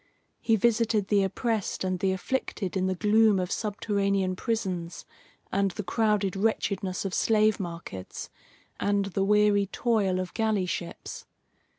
[0.39, 5.05] He visited the oppressed and the afflicted in the gloom of subterranean prisons,
[5.51, 8.31] and the crowded wretchedness of slave markets,
[8.79, 11.27] and the weary toil of galley ships.